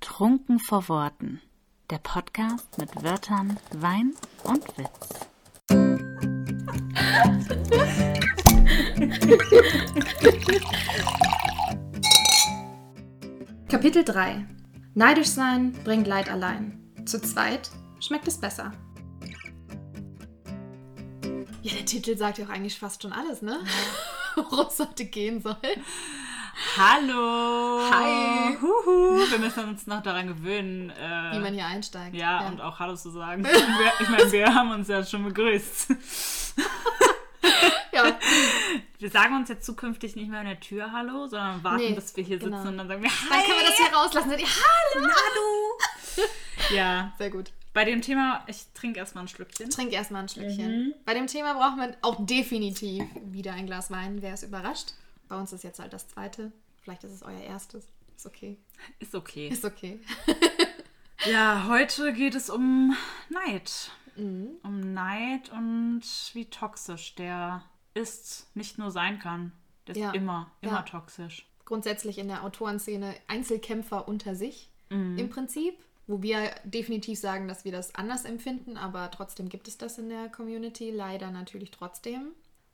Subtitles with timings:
[0.00, 1.40] Trunken vor Worten.
[1.90, 5.26] Der Podcast mit Wörtern, Wein und Witz.
[13.68, 14.46] Kapitel 3
[14.94, 16.80] Neidisch sein bringt Leid allein.
[17.04, 17.70] Zu zweit
[18.00, 18.72] schmeckt es besser.
[21.62, 23.58] Ja, der Titel sagt ja auch eigentlich fast schon alles, ne?
[24.36, 25.56] Worum es heute gehen soll.
[26.76, 27.80] Hallo!
[27.90, 28.56] Hi.
[28.60, 29.30] Huhu.
[29.30, 30.90] Wir müssen uns noch daran gewöhnen.
[30.90, 32.16] Äh, Wie man hier einsteigt.
[32.16, 33.44] ja, und auch Hallo zu sagen.
[33.78, 35.90] wir, ich meine, wir haben uns ja schon begrüßt.
[37.92, 38.18] ja.
[38.98, 42.16] Wir sagen uns jetzt zukünftig nicht mehr an der Tür Hallo, sondern warten, Nee, bis
[42.16, 42.56] wir hier genau.
[42.56, 43.44] sitzen und dann sagen wir Dann Hi!
[43.46, 44.30] können wir das hier rauslassen.
[44.30, 46.26] Dann, Hallo!
[46.74, 47.52] Ja, Sehr gut.
[47.72, 49.70] bei dem Thema, ich trinke erstmal ein Schlückchen.
[49.70, 50.92] Trink erstmal ein Schlückchen.
[51.06, 54.20] Bei dem Thema braucht man auch definitiv wieder ein Glas Wein.
[54.22, 54.94] Wer ist überrascht?
[55.28, 56.52] Bei uns ist jetzt halt das zweite.
[56.82, 57.86] Vielleicht ist es euer erstes.
[58.16, 58.58] Ist okay.
[58.98, 59.48] Ist okay.
[59.48, 60.00] Ist okay.
[61.28, 62.96] Ja, heute geht es um
[63.28, 63.90] Neid.
[64.16, 64.50] Mhm.
[64.62, 69.50] Um Neid und wie toxisch der ist, nicht nur sein kann.
[69.88, 70.12] Der ist Ja.
[70.12, 70.82] immer, immer Ja.
[70.82, 71.44] toxisch.
[71.64, 75.18] Grundsätzlich in der Autorenszene Einzelkämpfer unter sich Mhm.
[75.18, 75.74] im Prinzip.
[76.06, 80.08] Wo wir definitiv sagen, dass wir das anders empfinden, aber trotzdem gibt es das in
[80.08, 80.90] der Community.
[80.90, 82.28] Leider natürlich trotzdem.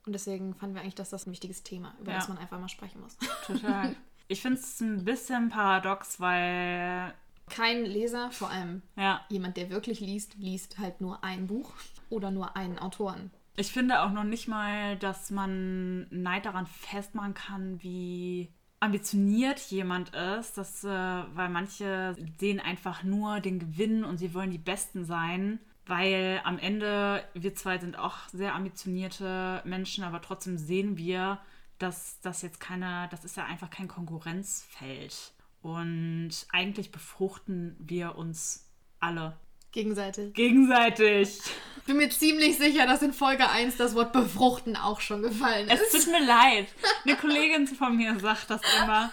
[0.05, 2.17] Und deswegen fanden wir eigentlich, dass das ein wichtiges Thema, über Ja.
[2.19, 3.17] das man einfach mal sprechen muss.
[3.45, 3.95] Total.
[4.27, 7.13] ich finde es ein bisschen paradox, weil,
[7.49, 11.71] Kein Leser, vor allem ja, jemand, der wirklich liest, liest halt nur ein Buch
[12.09, 13.31] oder nur einen Autoren.
[13.57, 20.13] ich finde auch noch nicht mal, dass man Neid daran festmachen kann, wie ambitioniert jemand
[20.13, 25.05] ist, dass, äh, weil manche sehen einfach nur den Gewinn und sie wollen die Besten
[25.05, 31.39] sein, weil am Ende, wir zwei sind auch sehr ambitionierte Menschen, aber trotzdem sehen wir,
[31.77, 35.33] dass das jetzt keine, das ist ja einfach kein Konkurrenzfeld.
[35.61, 38.69] Und eigentlich befruchten wir uns
[38.99, 39.37] alle
[39.75, 40.33] Gegenseitig.
[40.33, 41.39] gegenseitig.
[41.77, 45.69] Ich bin mir ziemlich sicher, dass in Folge 1 das Wort befruchten auch schon gefallen
[45.69, 46.05] Es ist.
[46.05, 46.65] tut mir leid.
[47.05, 49.11] Eine Kollegin von mir sagt das immer.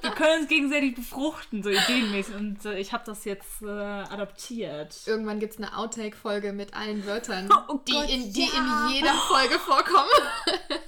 [0.00, 2.34] Wir können uns gegenseitig befruchten, so ideenmäßig.
[2.34, 4.96] Und äh, ich habe das jetzt äh, adoptiert.
[5.04, 8.86] Irgendwann gibt es eine Outtake-Folge mit allen Wörtern, Oh die, Gott, in, die ja.
[8.88, 10.08] in jeder Folge vorkommen.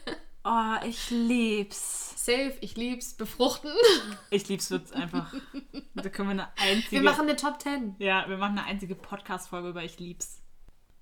[0.49, 2.25] Oh, ich lieb's.
[2.25, 3.15] Safe, ich lieb's.
[3.15, 3.73] Befruchten.
[4.31, 5.35] Ich lieb's wird's einfach.
[5.95, 7.03] Da können wir eine einzige.
[7.03, 7.97] Wir machen eine Top 10.
[7.99, 10.41] ja, wir machen eine einzige Podcast-Folge über Ich lieb's.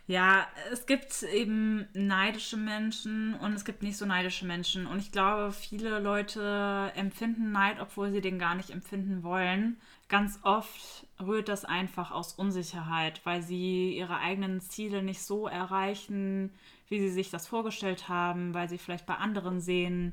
[0.07, 4.87] Ja, es gibt eben neidische Menschen und es gibt nicht so neidische Menschen.
[4.87, 9.79] Und ich glaube, viele Leute empfinden Neid, obwohl sie den gar nicht empfinden wollen.
[10.09, 16.51] Ganz oft rührt das einfach aus Unsicherheit, weil sie ihre eigenen Ziele nicht so erreichen,
[16.95, 20.13] wie sie sich das vorgestellt haben, weil sie vielleicht bei anderen sehen,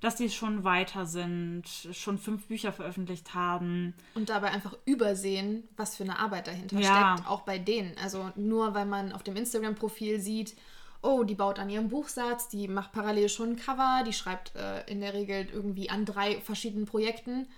[0.00, 3.94] dass sie schon weiter sind, schon fünf Bücher veröffentlicht haben.
[4.14, 7.14] Und dabei einfach übersehen, was für eine Arbeit dahinter Ja.
[7.16, 7.96] steckt, auch bei denen.
[8.02, 10.56] Also nur weil man auf dem Instagram-Profil sieht,
[11.02, 14.88] oh, die baut an ihrem Buchsatz, die macht parallel schon ein Cover, die schreibt äh,
[14.90, 17.48] in der Regel irgendwie an drei verschiedenen Projekten.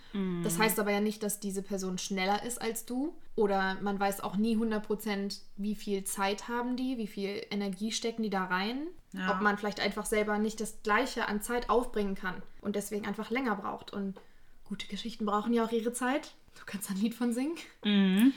[0.42, 3.14] Das heißt aber ja nicht, dass diese Person schneller ist als du.
[3.36, 8.22] Oder man weiß auch nie 100%, wie viel Zeit haben die, wie viel Energie stecken
[8.22, 8.86] die da rein.
[9.12, 9.32] Ja.
[9.32, 13.30] Ob man vielleicht einfach selber nicht das Gleiche an Zeit aufbringen kann und deswegen einfach
[13.30, 13.92] länger braucht.
[13.92, 14.20] Und
[14.64, 16.34] gute Geschichten brauchen ja auch ihre Zeit.
[16.56, 17.56] Du kannst ein Lied von singen.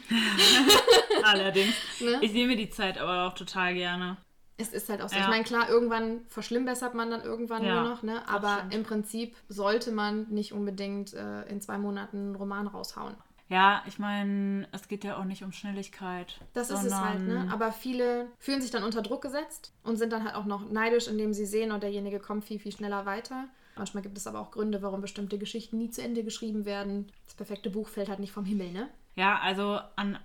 [1.24, 1.76] Allerdings.
[2.00, 2.20] Ne?
[2.22, 4.18] Ich nehme die Zeit aber auch total gerne.
[4.58, 5.16] Es ist halt auch so.
[5.16, 5.24] Ja.
[5.24, 8.28] Ich meine, klar, irgendwann verschlimmbessert man dann irgendwann Ja, nur noch, ne?
[8.28, 13.16] Aber im Prinzip sollte man nicht unbedingt äh, in zwei Monaten einen Roman raushauen.
[13.50, 16.42] Ja, ich meine, es geht ja auch nicht um Schnelligkeit.
[16.54, 17.48] Das ist es halt, ne?
[17.52, 21.08] Aber viele fühlen sich dann unter Druck gesetzt und sind dann halt auch noch neidisch,
[21.08, 23.46] indem sie sehen, und derjenige kommt viel, viel schneller weiter.
[23.78, 27.12] Manchmal gibt es aber auch Gründe, warum bestimmte Geschichten nie zu Ende geschrieben werden.
[27.26, 28.90] Das perfekte Buch fällt halt nicht vom Himmel, ne?
[29.16, 30.20] Ja, also an,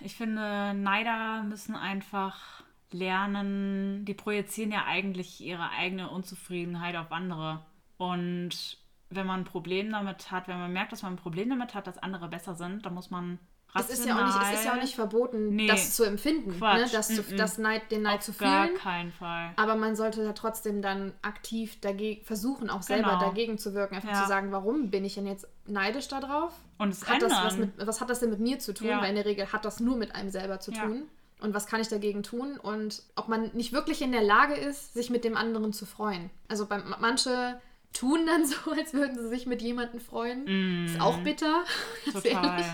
[0.00, 7.64] ich finde, Neider müssen einfach lernen, die projizieren ja eigentlich ihre eigene Unzufriedenheit auf andere.
[7.96, 8.78] Und
[9.10, 11.86] wenn man ein Problem damit hat, wenn man merkt, dass man ein Problem damit hat,
[11.86, 13.38] dass andere besser sind, dann muss man
[13.74, 15.66] Es ist, ja auch nicht, es ist ja auch nicht verboten, Nee.
[15.66, 16.86] das zu empfinden, ne?
[16.92, 18.78] Das, zu, das Neid, den Neid auf zu gar fühlen.
[18.78, 19.52] keinen Fall.
[19.56, 23.20] Aber man sollte ja trotzdem dann aktiv dagegen versuchen, auch selber Genau.
[23.20, 23.96] dagegen zu wirken.
[23.96, 24.22] Einfach Ja.
[24.22, 26.52] zu sagen, warum bin ich denn jetzt neidisch darauf?
[26.78, 28.88] Und es Hat das was, mit, was hat das denn mit mir zu tun?
[28.88, 29.00] Ja.
[29.00, 30.82] Weil in der Regel hat das nur mit einem selber zu Ja.
[30.82, 31.02] tun.
[31.40, 32.58] Und was kann ich dagegen tun?
[32.58, 36.30] Und ob man nicht wirklich in der Lage ist, sich mit dem anderen zu freuen.
[36.48, 37.60] Also bei, manche
[37.92, 40.86] tun dann so, als würden sie sich mit jemandem freuen.
[40.86, 41.64] Ist auch bitter.
[42.12, 42.28] ganz Mm.
[42.28, 42.66] Ehrlich.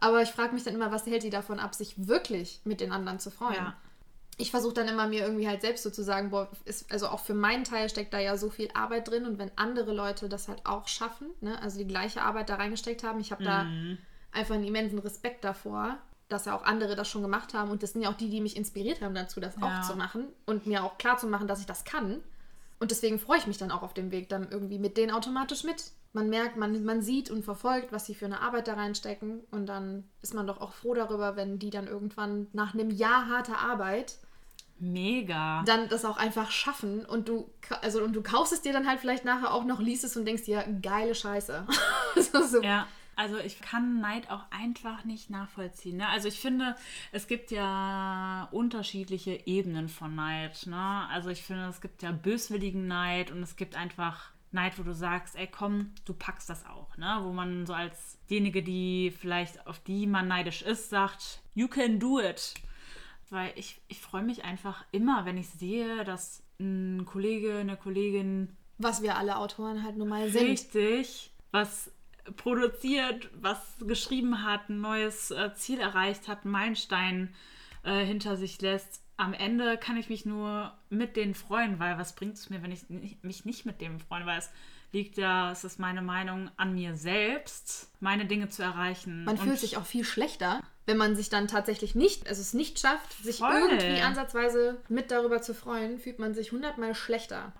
[0.00, 2.92] Aber ich frage mich dann immer, was hält die davon ab, sich wirklich mit den
[2.92, 3.54] anderen zu freuen?
[3.54, 3.76] Ja.
[4.36, 7.20] Ich versuche dann immer mir irgendwie halt selbst so zu sagen, boah, ist, also auch
[7.20, 10.48] für meinen Teil steckt da ja so viel Arbeit drin und wenn andere Leute das
[10.48, 13.66] halt auch schaffen, ne, also die gleiche Arbeit da reingesteckt haben, ich habe da
[14.32, 17.70] einfach einen immensen Respekt davor, dass ja auch andere das schon gemacht haben.
[17.70, 19.80] Und das sind ja auch die, die mich inspiriert haben dazu, das Ja.
[19.80, 22.22] auch zu machen und mir auch klar zu machen, dass ich das kann.
[22.80, 25.64] Und deswegen freue ich mich dann auch auf dem Weg dann irgendwie mit denen automatisch
[25.64, 25.92] mit.
[26.12, 29.40] Man merkt, man, man sieht und verfolgt, was sie für eine Arbeit da reinstecken.
[29.50, 33.28] Und dann ist man doch auch froh darüber, wenn die dann irgendwann nach einem Jahr
[33.28, 34.16] harter Arbeit
[34.78, 35.62] Mega.
[35.66, 37.48] dann das auch einfach schaffen und du
[37.80, 40.24] also und du kaufst es dir dann halt vielleicht nachher auch noch, liest es und
[40.24, 41.66] denkst dir, geile Scheiße.
[42.32, 42.62] so, so.
[42.62, 42.86] Ja,
[43.16, 45.98] also ich kann Neid auch einfach nicht nachvollziehen.
[45.98, 46.08] Ne?
[46.08, 46.76] Also ich finde,
[47.12, 50.66] es gibt ja unterschiedliche Ebenen von Neid.
[50.66, 51.08] Ne?
[51.10, 54.94] Also ich finde, es gibt ja böswilligen Neid und es gibt einfach Neid, wo du
[54.94, 56.96] sagst, ey komm, du packst das auch.
[56.96, 57.18] Ne?
[57.22, 61.98] Wo man so als diejenige, die vielleicht auf die man neidisch ist, sagt, you can
[61.98, 62.54] do it.
[63.30, 68.56] Weil ich, ich freue mich einfach immer, wenn ich sehe, dass ein Kollege, eine Kollegin
[68.78, 70.42] Was wir alle Autoren halt nun mal sind.
[70.42, 71.92] richtig was
[72.36, 77.34] produziert, was geschrieben hat, ein neues äh, Ziel erreicht hat, einen Meilenstein
[77.82, 79.02] äh, hinter sich lässt.
[79.16, 82.72] Am Ende kann ich mich nur mit denen freuen, weil was bringt es mir, wenn
[82.72, 82.82] ich
[83.22, 84.26] mich nicht mit dem freue?
[84.26, 84.50] Weil es
[84.94, 89.24] liegt ja, es ist meine Meinung, an mir selbst, meine Dinge zu erreichen.
[89.24, 92.78] Man fühlt sich auch viel schlechter, wenn man sich dann tatsächlich nicht, also es nicht
[92.78, 93.52] schafft, sich Voll.
[93.52, 97.52] irgendwie ansatzweise mit darüber zu freuen, fühlt man sich hundertmal schlechter.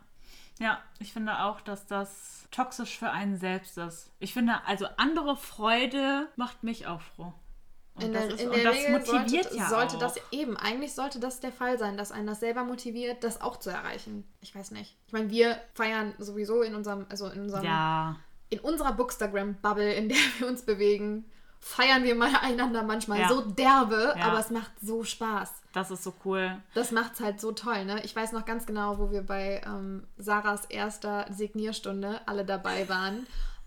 [0.59, 4.12] Ja, ich finde auch, dass das toxisch für einen selbst ist.
[4.21, 7.33] Ich finde, also andere Freude macht mich auch froh.
[7.95, 10.01] Und In das, der, ist, in und der das Regel motiviert sollte, ja sollte auch.
[10.01, 13.56] das eben, eigentlich sollte das der Fall sein, dass einen das selber motiviert, das auch
[13.56, 14.25] zu erreichen.
[14.41, 14.97] Ich weiß nicht.
[15.06, 18.17] Ich meine, wir feiern sowieso in unserem, also in unserem, ja,
[18.50, 21.25] in unserer Bookstagram-Bubble, in der wir uns bewegen,
[21.66, 23.28] feiern wir mal einander manchmal Ja.
[23.28, 24.26] so derbe, Ja.
[24.26, 25.50] aber es macht so Spaß.
[25.72, 26.56] das ist so cool.
[26.75, 28.05] Das macht's halt so toll, ne?
[28.05, 33.26] Ich weiß noch ganz genau, wo wir bei ähm, Sarahs erster Signierstunde alle dabei waren.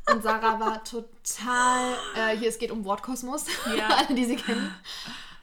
[0.09, 0.83] Und Sarah war
[1.25, 3.45] total, äh, hier es geht um Wortkosmos,
[3.75, 3.87] Ja.
[3.97, 4.73] alle, die sie kennen.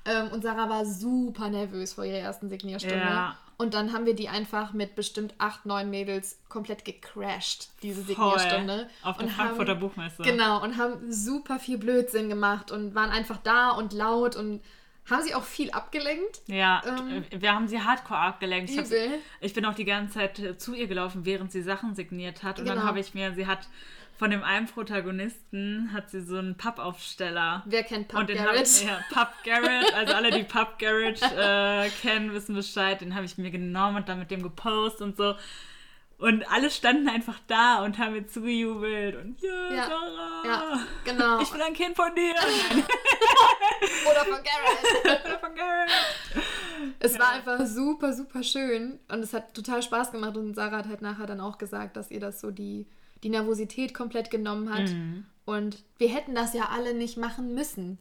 [0.06, 2.96] Ähm, und Sarah war super nervös vor ihrer ersten Signierstunde.
[2.98, 3.36] Ja.
[3.56, 8.38] Und dann haben wir die einfach mit bestimmt acht, neun Mädels komplett gecrashed, diese Voll.
[8.38, 8.88] Signierstunde.
[9.02, 10.22] Auf der Frankfurter haben, Buchmesse.
[10.22, 14.60] Genau, und haben super viel Blödsinn gemacht und waren einfach da und laut und
[15.08, 16.40] haben sie auch viel abgelenkt.
[16.46, 18.70] Ja, Ähm, wir haben sie hardcore abgelenkt.
[18.70, 18.80] Ich,
[19.40, 22.58] ich bin auch die ganze Zeit äh, zu ihr gelaufen, während sie Sachen signiert hat.
[22.58, 22.88] Und dann Genau.
[22.88, 23.68] habe ich mir, sie hat
[24.16, 27.62] von dem einen Protagonisten, hat sie so einen Pappaufsteller.
[27.66, 28.62] Wer kennt Pub und den hab Garrett?
[28.66, 33.00] ich, ja, Pub Garrett, also alle, die Pub Garrett äh, kennen, wissen Bescheid.
[33.00, 35.34] Den habe ich mir genommen und dann mit dem gepostet und so.
[36.16, 39.16] Und alle standen einfach da und haben mir zugejubelt.
[39.16, 41.40] Und ja, Ja, Sarah, Ja, genau.
[41.40, 42.34] ich bin ein Kind von dir.
[44.10, 45.40] Oder von Garrett.
[45.40, 45.90] von Garrett.
[47.00, 50.88] Es war einfach super, super schön und es hat total Spaß gemacht und Sarah hat
[50.88, 52.86] halt nachher dann auch gesagt, dass ihr das so die,
[53.24, 54.88] die Nervosität komplett genommen hat.
[54.90, 55.26] Mhm.
[55.44, 57.98] Und wir hätten das ja alle nicht machen müssen.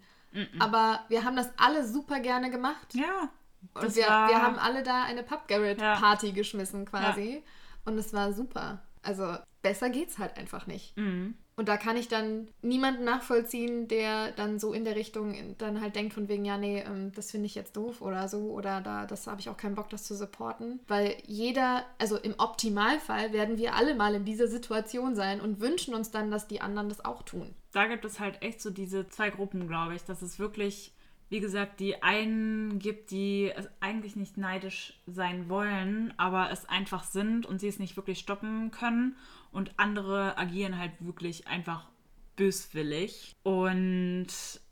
[0.60, 2.94] Aber wir haben das alle super gerne gemacht.
[2.96, 3.30] Ja.
[3.76, 5.96] Und wir, war- wir haben alle da eine Pub Garrett Ja.
[5.96, 7.44] Party geschmissen quasi.
[7.86, 8.82] Und es war super.
[9.04, 10.98] Also besser geht's halt einfach nicht.
[10.98, 11.36] Mhm.
[11.56, 15.96] Und da kann ich dann niemanden nachvollziehen, der dann so in der Richtung dann halt
[15.96, 19.06] denkt von wegen, ja, nee, ähm, das finde ich jetzt doof oder so oder da,
[19.06, 20.80] das habe ich auch keinen Bock, das zu supporten.
[20.88, 25.94] Weil jeder, also im Optimalfall werden wir alle mal in dieser Situation sein und wünschen
[25.94, 27.54] uns dann, dass die anderen das auch tun.
[27.72, 30.92] da gibt es halt echt so diese zwei Gruppen, glaube ich, dass es wirklich,
[31.30, 37.04] wie gesagt, die einen gibt, die es eigentlich nicht neidisch sein wollen, aber es einfach
[37.04, 39.16] sind und sie es nicht wirklich stoppen können
[39.54, 41.88] und andere agieren halt wirklich einfach
[42.36, 44.28] böswillig und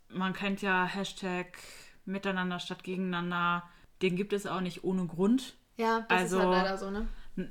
[0.08, 1.56] man kennt ja Hashtag
[2.04, 3.62] Miteinander statt Gegeneinander,
[4.02, 5.54] den gibt es auch nicht ohne Grund.
[5.76, 7.06] Ja, das Also- ist halt leider so, ne?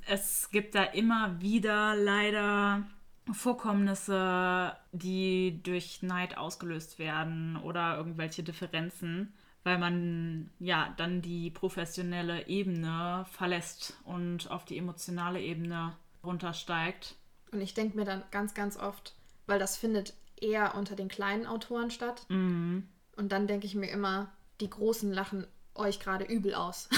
[0.05, 2.83] Es gibt da immer wieder leider
[3.31, 9.33] Vorkommnisse, die durch Neid ausgelöst werden oder irgendwelche Differenzen,
[9.63, 17.15] weil man ja dann die professionelle Ebene verlässt und auf die emotionale Ebene runtersteigt.
[17.51, 19.13] Und ich denke mir dann ganz, ganz oft,
[19.45, 22.25] weil das findet eher unter den kleinen Autoren statt.
[22.29, 22.87] Mhm.
[23.15, 26.89] Und dann denke ich mir immer, die Großen lachen euch gerade übel aus.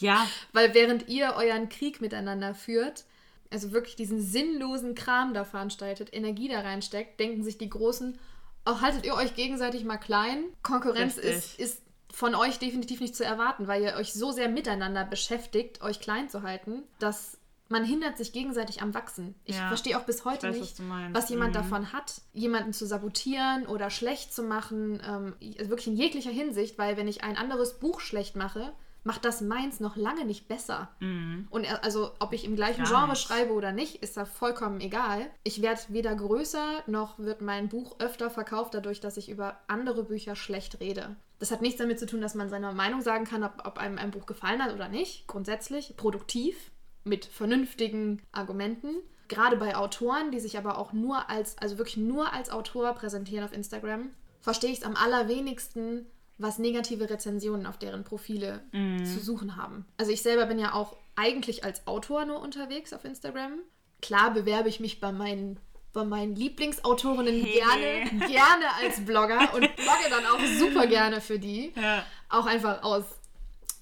[0.00, 3.04] Ja, Weil während ihr euren Krieg miteinander führt,
[3.50, 8.18] also wirklich diesen sinnlosen Kram da veranstaltet, Energie da reinsteckt, denken sich die Großen,
[8.64, 10.44] auch haltet ihr euch gegenseitig mal klein.
[10.62, 15.04] Konkurrenz ist, ist von euch definitiv nicht zu erwarten, weil ihr euch so sehr miteinander
[15.04, 19.34] beschäftigt, euch klein zu halten, dass man hindert sich gegenseitig am Wachsen.
[19.44, 21.58] Ich Ja, verstehe auch bis heute weiß, nicht, was was jemand Mhm.
[21.58, 26.78] davon hat, jemanden zu sabotieren oder schlecht zu machen, ähm, also wirklich in jeglicher Hinsicht,
[26.78, 28.72] weil wenn ich ein anderes Buch schlecht mache,
[29.06, 30.88] macht das meins noch lange nicht besser.
[31.00, 31.46] Mhm.
[31.50, 33.20] Und er- also, ob ich im gleichen Gar Genre nicht.
[33.22, 35.26] schreibe oder nicht, ist da vollkommen egal.
[35.42, 40.04] Ich werde weder größer, noch wird mein Buch öfter verkauft, dadurch, dass ich über andere
[40.04, 41.16] Bücher schlecht rede.
[41.38, 43.98] Das hat nichts damit zu tun, dass man seine Meinung sagen kann, ob, ob einem
[43.98, 45.26] ein Buch gefallen hat oder nicht.
[45.26, 46.70] Grundsätzlich produktiv,
[47.04, 48.96] mit vernünftigen Argumenten.
[49.28, 53.44] Gerade bei Autoren, die sich aber auch nur als, also wirklich nur als Autor präsentieren
[53.44, 56.06] auf Instagram, verstehe ich es am allerwenigsten,
[56.38, 58.62] was negative Rezensionen auf deren Profile
[59.04, 59.86] zu suchen haben.
[59.96, 63.52] Also ich selber bin ja auch eigentlich als Autor nur unterwegs auf Instagram.
[64.02, 65.58] Klar bewerbe ich mich bei meinen,
[65.92, 67.52] bei meinen Lieblingsautorinnen Hey.
[67.60, 71.72] gerne, gerne als Blogger und blogge dann auch super gerne für die.
[71.76, 72.04] Ja.
[72.28, 73.04] Auch einfach aus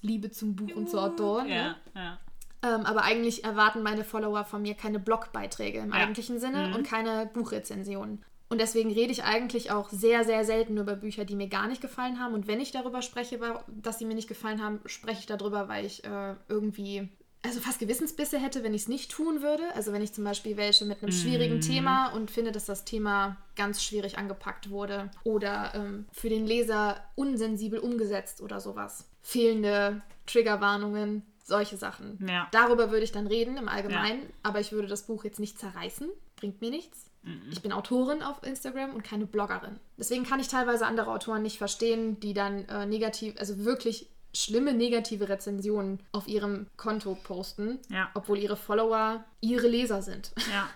[0.01, 1.49] Liebe zum Buch und zu Autoren.
[1.49, 1.75] Ja, Ne?
[1.95, 2.19] ja.
[2.63, 5.95] Ähm, aber eigentlich erwarten meine Follower von mir keine Blogbeiträge im Ja.
[6.01, 6.75] eigentlichen Sinne Mhm.
[6.75, 8.23] und keine Buchrezensionen.
[8.49, 11.81] Und deswegen rede ich eigentlich auch sehr, sehr selten über Bücher, die mir gar nicht
[11.81, 12.33] gefallen haben.
[12.35, 15.85] Und wenn ich darüber spreche, dass sie mir nicht gefallen haben, spreche ich darüber, weil
[15.85, 17.09] ich äh, irgendwie,
[17.41, 19.63] also fast Gewissensbisse hätte, wenn ich es nicht tun würde.
[19.73, 23.37] Also wenn ich zum Beispiel welche mit einem schwierigen Thema und finde, dass das Thema
[23.55, 29.09] ganz schwierig angepackt wurde oder ähm, für den Leser unsensibel umgesetzt oder sowas.
[29.23, 32.25] Fehlende Triggerwarnungen, solche Sachen.
[32.27, 32.47] Ja.
[32.51, 36.09] Darüber würde ich dann reden im Allgemeinen, aber ich würde das Buch jetzt nicht zerreißen.
[36.35, 37.05] Bringt mir nichts.
[37.51, 39.79] Ich bin Autorin auf Instagram und keine Bloggerin.
[39.97, 44.73] Deswegen kann ich teilweise andere Autoren nicht verstehen, die dann äh, negativ, also wirklich schlimme
[44.73, 48.09] negative Rezensionen auf ihrem Konto posten, Ja.
[48.13, 50.33] obwohl ihre Follower ihre Leser sind.
[50.51, 50.69] Ja.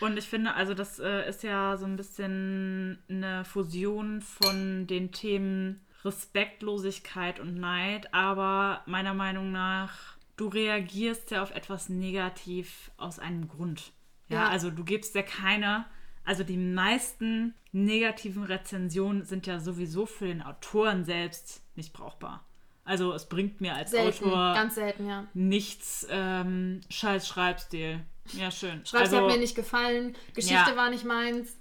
[0.00, 5.10] Und ich finde, also das äh, ist ja so ein bisschen eine Fusion von den
[5.12, 13.18] Themen Respektlosigkeit und Neid, aber meiner Meinung nach, du reagierst ja auf etwas negativ aus
[13.18, 13.92] einem Grund.
[14.28, 14.48] Ja, Ja.
[14.48, 15.84] also du gibst ja keine,
[16.24, 22.44] also die meisten negativen Rezensionen sind ja sowieso für den Autoren selbst nicht brauchbar.
[22.84, 25.26] Also es bringt mir als Selten, Autor ganz selten, ja.
[25.34, 28.00] nichts ähm, scheiß Schreibstil.
[28.32, 28.84] Ja, schön.
[28.86, 30.76] Schreibst, also, hat mir nicht gefallen, Geschichte Ja.
[30.76, 31.58] war nicht meins.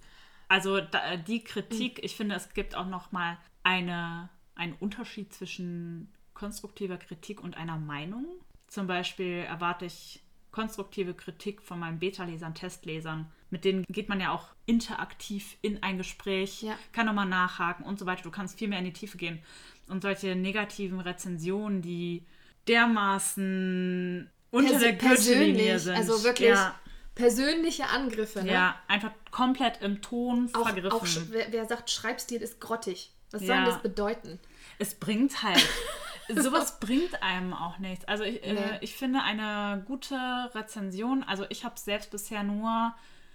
[0.47, 6.09] also da, die Kritik, ich finde, es gibt auch noch mal eine, einen Unterschied zwischen
[6.33, 8.25] konstruktiver Kritik und einer Meinung.
[8.67, 10.21] Zum Beispiel erwarte ich
[10.51, 13.29] konstruktive Kritik von meinen Beta-Lesern, Testlesern.
[13.49, 16.77] Mit denen geht man ja auch interaktiv in ein Gespräch, Ja.
[16.93, 18.23] kann nochmal nachhaken und so weiter.
[18.23, 19.39] Du kannst viel mehr in die Tiefe gehen.
[19.87, 22.25] Und solche negativen Rezensionen, die
[22.67, 25.95] dermaßen unter Pers- der Gürtellinie persönlich, sind.
[25.95, 26.75] also wirklich Ja,
[27.13, 28.43] persönliche Angriffe.
[28.43, 28.51] Ne?
[28.51, 30.91] ja, einfach komplett im Ton Auch, vergriffen.
[30.91, 33.11] auch wer, wer sagt, Schreibstil ist grottig.
[33.31, 33.55] Was soll Ja.
[33.55, 34.39] denn das bedeuten?
[34.79, 35.65] es bringt halt.
[36.35, 38.05] Sowas bringt einem auch nichts.
[38.05, 38.55] Also ich, Nee.
[38.55, 40.15] äh, ich finde eine gute
[40.55, 42.93] Rezension, also ich habe selbst bisher nur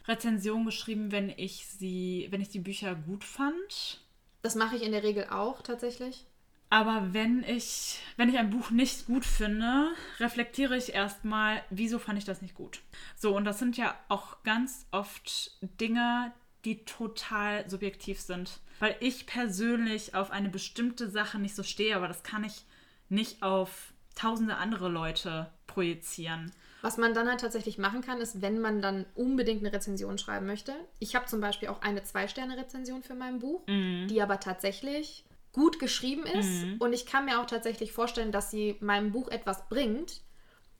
[0.09, 4.01] Rezensionen geschrieben, wenn ich sie, wenn ich die Bücher gut fand.
[4.43, 6.27] Das mache ich in der Regel auch tatsächlich.
[6.69, 12.19] Aber wenn ich, wenn ich ein Buch nicht gut finde, reflektiere ich erstmal, wieso fand
[12.19, 12.81] ich das nicht gut.
[13.17, 16.33] So, und das sind ja auch ganz oft Dinge,
[16.65, 18.61] die total subjektiv sind.
[18.81, 22.65] Weil ich persönlich auf eine bestimmte Sache nicht so stehe, aber das kann ich
[23.09, 26.51] nicht auf tausende andere Leute projizieren.
[26.83, 30.47] Was man dann halt tatsächlich machen kann, ist, wenn man dann unbedingt eine Rezension schreiben
[30.47, 30.73] möchte.
[30.99, 36.25] Ich habe zum Beispiel auch eine Zwei-Sterne-Rezension für mein Buch, die aber tatsächlich gut geschrieben
[36.25, 36.65] ist.
[36.81, 40.23] Und ich kann mir auch tatsächlich vorstellen, dass sie meinem Buch etwas bringt,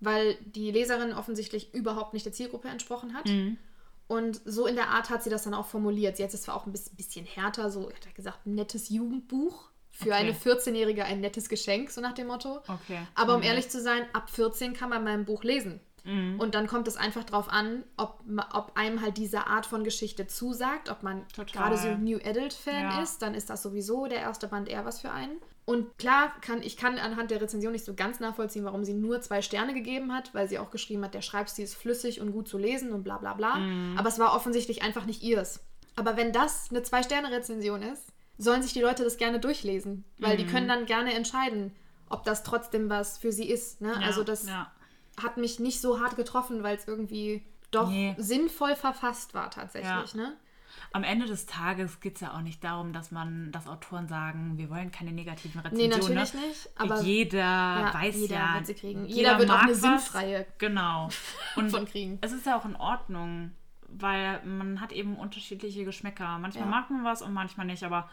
[0.01, 3.29] weil die Leserin offensichtlich überhaupt nicht der Zielgruppe entsprochen hat.
[4.11, 6.17] Und so in der Art hat sie das dann auch formuliert.
[6.17, 9.71] Sie hat es zwar auch ein bisschen, härter, so, hat er gesagt, nettes Jugendbuch.
[9.93, 10.13] Für Okay.
[10.15, 12.59] eine 14-Jährige ein nettes Geschenk, so nach dem Motto.
[12.67, 13.07] Okay.
[13.15, 15.79] Aber um ehrlich zu sein, ab 14 kann man mein Buch lesen.
[16.03, 16.41] Mhm.
[16.41, 18.21] Und dann kommt es einfach drauf an, ob,
[18.53, 22.91] ob einem halt diese Art von Geschichte zusagt, ob man gerade so ein New Adult-Fan
[22.91, 23.03] Ja.
[23.03, 25.39] ist, dann ist das sowieso der erste Band eher was für einen.
[25.67, 29.21] Und klar, kann, ich kann anhand der Rezension nicht so ganz nachvollziehen, warum sie nur
[29.21, 32.49] zwei Sterne gegeben hat, weil sie auch geschrieben hat, der Schreibstil ist flüssig und gut
[32.49, 33.57] zu lesen und bla bla bla.
[33.57, 33.97] Mhm.
[33.97, 35.61] Aber es war offensichtlich einfach nicht ihrs.
[35.97, 38.05] Aber wenn das eine Zwei-Sterne-Rezension ist,
[38.39, 40.39] sollen sich die Leute das gerne durchlesen, weil Mhm.
[40.39, 41.73] die können dann gerne entscheiden,
[42.09, 43.81] ob das trotzdem was für sie ist.
[43.81, 43.93] Ne?
[43.93, 44.73] Ja, also das ja.
[45.23, 48.17] hat mich nicht so hart getroffen, weil es irgendwie doch Nee.
[48.19, 50.15] sinnvoll verfasst war tatsächlich.
[50.15, 50.21] Ja.
[50.21, 50.37] Ne?
[50.93, 54.59] Am Ende des Tages geht es ja auch nicht darum, dass man, dass Autoren sagen,
[54.59, 56.15] wir wollen keine negativen Nee, Rezensionen.
[56.17, 56.49] natürlich ne?
[56.49, 56.71] nicht.
[56.77, 59.07] Aber jeder weiß jeder ja, wird sie kriegen.
[59.07, 59.81] Jeder wird auch mag eine was.
[59.81, 61.09] sinnfreie Genau.
[61.57, 62.19] Und von kriegen.
[62.21, 63.53] es ist ja auch in Ordnung,
[63.89, 66.39] weil man hat eben unterschiedliche Geschmäcker.
[66.39, 66.71] Manchmal Ja.
[66.71, 68.09] mag man was und manchmal nicht, aber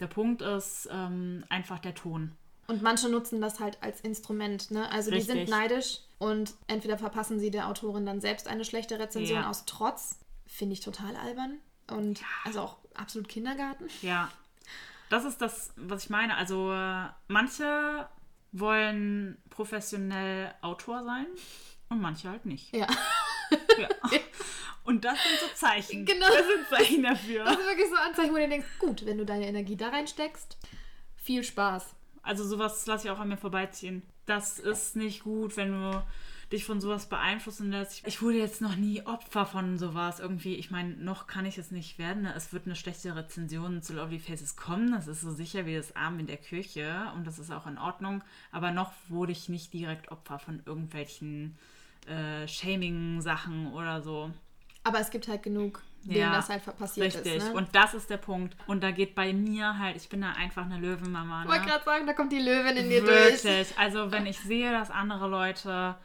[0.00, 2.32] der Punkt ist ähm, einfach der Ton.
[2.66, 4.70] Und manche nutzen das halt als Instrument.
[4.70, 4.88] Ne?
[4.92, 5.50] Also die sind Richtig.
[5.54, 9.50] neidisch und entweder verpassen sie der Autorin dann selbst eine schlechte Rezension Ja.
[9.50, 10.18] aus Trotz.
[10.46, 11.58] Finde ich total albern.
[11.90, 13.88] Und also auch absolut Kindergarten.
[14.02, 14.30] Ja.
[15.08, 16.36] Das ist das, was ich meine.
[16.36, 18.08] Also äh, manche
[18.52, 21.26] wollen professionell Autor sein
[21.88, 22.74] und manche halt nicht.
[22.74, 22.86] Ja.
[23.78, 23.88] Ja.
[24.84, 26.04] Und das sind so Zeichen.
[26.04, 26.26] Genau.
[26.26, 27.44] Das sind Zeichen dafür.
[27.44, 30.56] Das sind wirklich so Anzeichen, wo du denkst, gut, wenn du deine Energie da reinsteckst,
[31.16, 31.94] viel Spaß.
[32.22, 34.02] Also sowas lasse ich auch an mir vorbeiziehen.
[34.26, 36.02] Das ist nicht gut, wenn du
[36.52, 38.06] dich von sowas beeinflussen lässt.
[38.06, 40.56] Ich wurde jetzt noch nie Opfer von sowas irgendwie.
[40.56, 42.22] Ich meine, noch kann ich es nicht werden.
[42.22, 42.32] ne?
[42.36, 44.90] Es wird eine schlechte Rezension zu Lovely Faces kommen.
[44.92, 47.78] Das ist so sicher wie das Arm in der Kirche und das ist auch in
[47.78, 48.22] Ordnung.
[48.50, 51.56] Aber noch wurde ich nicht direkt Opfer von irgendwelchen
[52.08, 54.30] äh, Shaming-Sachen oder so.
[54.82, 57.36] Aber es gibt halt genug, denen Ja, das halt passiert Richtig.
[57.36, 57.48] ist.
[57.48, 57.52] Ne?
[57.52, 58.56] Und das ist der Punkt.
[58.66, 61.42] Und da geht bei mir halt, ich bin da einfach eine Löwenmama.
[61.42, 61.68] ich wollte Ne?
[61.70, 63.44] gerade sagen, da kommt die Löwin in dir durch.
[63.44, 63.78] Wirklich.
[63.78, 65.96] Also wenn ich sehe, dass andere Leute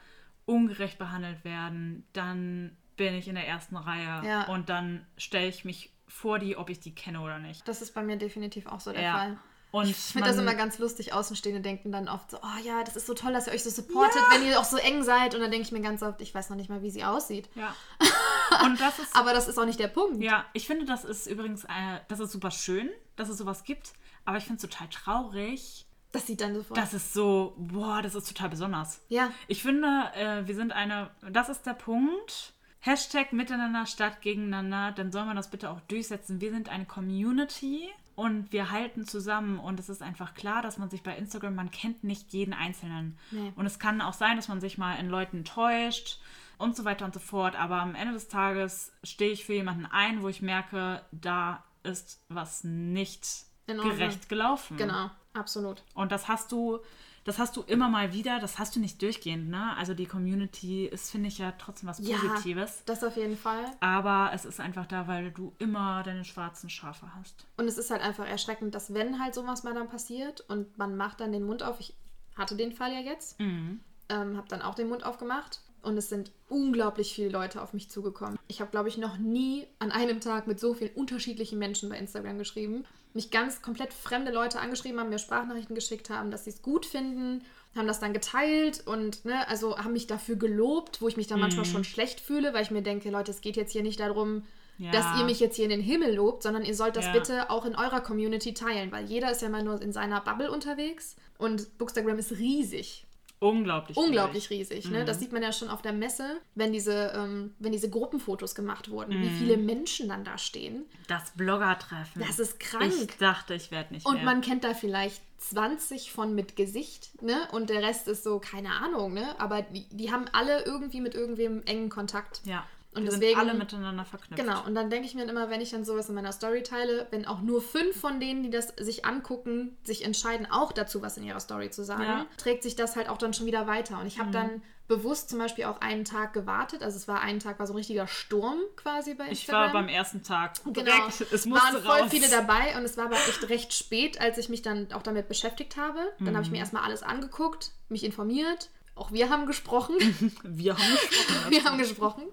[0.45, 4.43] ungerecht behandelt werden, dann bin ich in der ersten Reihe Ja.
[4.47, 7.67] und dann stelle ich mich vor die, ob ich die kenne oder nicht.
[7.67, 9.17] Das ist bei mir definitiv auch so der Ja.
[9.17, 9.37] Fall.
[9.71, 11.11] Und Ich finde das immer ganz lustig.
[11.11, 13.69] Außenstehende denken dann oft so, oh ja, das ist so toll, dass ihr euch so
[13.69, 15.35] supportet, wenn ihr auch so eng seid.
[15.35, 17.49] Und dann denke ich mir ganz oft, ich weiß noch nicht mal, wie sie aussieht.
[17.55, 17.75] Ja.
[18.63, 20.23] Und das ist Aber das ist auch nicht der Punkt.
[20.23, 23.91] Ja, ich finde, das ist übrigens, äh, das ist super schön, dass es sowas gibt.
[24.23, 26.77] Aber ich finde es total traurig, Das sieht dann sofort.
[26.77, 29.01] Das ist so, boah, das ist total besonders.
[29.09, 29.31] Ja.
[29.47, 32.53] Ich finde, äh, wir sind eine, das ist der Punkt.
[32.79, 36.39] Hashtag miteinander statt gegeneinander, dann soll man das bitte auch durchsetzen.
[36.39, 40.89] Wir sind eine Community und wir halten zusammen und es ist einfach klar, dass man
[40.89, 43.17] sich bei Instagram, man kennt nicht jeden Einzelnen.
[43.31, 43.51] Nee.
[43.55, 46.19] Und es kann auch sein, dass man sich mal in Leuten täuscht
[46.57, 47.55] und so weiter und so fort.
[47.55, 52.23] Aber am Ende des Tages stehe ich für jemanden ein, wo ich merke, da ist
[52.29, 53.45] was nicht.
[53.65, 54.77] Gerecht gelaufen.
[54.77, 55.83] Genau, absolut.
[55.93, 56.79] Und das hast du,
[57.23, 59.75] das hast du immer mal wieder, das hast du nicht durchgehend, ne?
[59.77, 62.83] Also die Community ist, finde ich, ja trotzdem was Ja, Positives.
[62.85, 63.65] das auf jeden Fall.
[63.79, 67.45] Aber es ist einfach da, weil du immer deine schwarzen Schafe hast.
[67.57, 70.95] Und es ist halt einfach erschreckend, dass wenn halt sowas mal dann passiert und man
[70.95, 71.95] macht dann den Mund auf, ich
[72.37, 73.79] hatte den Fall ja jetzt, Mhm.
[74.09, 77.89] ähm, habe dann auch den Mund aufgemacht und es sind unglaublich viele Leute auf mich
[77.89, 78.37] zugekommen.
[78.47, 81.97] Ich habe, glaube ich, noch nie an einem Tag mit so vielen unterschiedlichen Menschen bei
[81.97, 82.85] Instagram geschrieben.
[83.15, 86.85] Mich ganz komplett fremde Leute angeschrieben haben, mir Sprachnachrichten geschickt haben, dass sie es gut
[86.85, 87.43] finden,
[87.75, 91.39] haben das dann geteilt und ne, also haben mich dafür gelobt, wo ich mich dann
[91.39, 94.43] manchmal schon schlecht fühle, weil ich mir denke, Leute, es geht jetzt hier nicht darum,
[94.77, 94.91] Ja.
[94.91, 97.13] dass ihr mich jetzt hier in den Himmel lobt, sondern ihr sollt das Ja.
[97.13, 100.51] bitte auch in eurer Community teilen, weil jeder ist ja mal nur in seiner Bubble
[100.51, 103.04] unterwegs und Bookstagram ist riesig.
[103.39, 103.97] Unglaublich.
[103.97, 104.71] Unglaublich schwierig.
[104.71, 104.89] riesig.
[104.91, 105.05] Ne?
[105.05, 108.89] Das sieht man ja schon auf der Messe, wenn diese, ähm, wenn diese Gruppenfotos gemacht
[108.89, 110.85] wurden, wie viele Menschen dann da stehen.
[111.07, 112.23] Das Blogger-Treffen.
[112.25, 112.93] Das ist krank.
[113.09, 114.23] Ich dachte, ich werde nicht Und mehr.
[114.25, 117.35] man kennt da vielleicht 20 von mit Gesicht, ne?
[117.51, 119.35] Und der Rest ist so, keine Ahnung, ne?
[119.39, 122.41] Aber die, die haben alle irgendwie mit irgendwem engen Kontakt.
[122.45, 122.65] ja.
[122.95, 124.41] Und wir deswegen- sind alle miteinander verknüpft.
[124.41, 127.07] Genau, und dann denke ich mir immer, wenn ich dann sowas in meiner Story teile,
[127.11, 131.17] wenn auch nur fünf von denen, die das sich angucken, sich entscheiden, auch dazu was
[131.17, 132.15] in ihrer Story zu sagen, Ja.
[132.23, 132.25] Mhm.
[132.37, 133.99] trägt sich das halt auch dann schon wieder weiter.
[133.99, 136.83] Und ich habe dann bewusst zum Beispiel auch einen Tag gewartet.
[136.83, 139.63] Also es war einen Tag, war so ein richtiger Sturm quasi bei Ich Instagram.
[139.63, 140.63] war beim ersten Tag.
[140.63, 140.73] Genau.
[140.83, 142.07] Direkt, es musste waren voll raus.
[142.11, 145.27] viele dabei und es war aber echt recht spät, als ich mich dann auch damit
[145.27, 145.99] beschäftigt habe.
[146.19, 146.53] Dann habe ich Mhm.
[146.53, 148.69] mir erstmal alles angeguckt, mich informiert.
[148.97, 149.95] Auch wir haben gesprochen.
[150.43, 151.49] Wir haben gesprochen.
[151.51, 152.23] Wir haben gesprochen.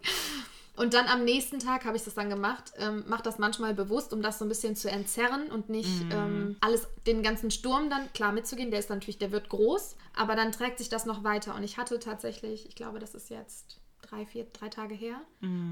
[0.76, 2.72] Und dann am nächsten Tag habe ich das dann gemacht.
[2.78, 6.56] Ähm, Mach das manchmal bewusst, um das so ein bisschen zu entzerren und nicht ähm,
[6.60, 8.70] alles, den ganzen Sturm dann klar mitzugehen.
[8.70, 11.54] Der ist natürlich, der wird groß, aber dann trägt sich das noch weiter.
[11.54, 15.16] Und ich hatte tatsächlich, ich glaube, das ist jetzt drei, vier, drei Tage her.